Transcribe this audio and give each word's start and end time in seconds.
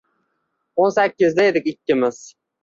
O’n 0.85 0.95
sakkizda 0.95 1.45
edik 1.51 1.69
ikkimiz 1.73 2.25